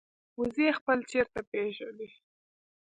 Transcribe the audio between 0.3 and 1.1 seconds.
وزې خپل